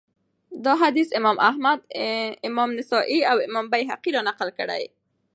[0.65, 1.79] دا حديث امام احمد
[2.47, 4.83] امام نسائي، او امام بيهقي را نقل کړی